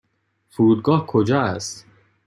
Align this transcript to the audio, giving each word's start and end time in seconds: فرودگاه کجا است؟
فرودگاه 0.49 1.05
کجا 1.07 1.39
است؟ 1.41 1.85